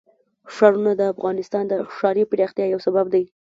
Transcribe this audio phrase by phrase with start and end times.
[0.53, 3.23] ښارونه د افغانستان د ښاري پراختیا یو سبب دی.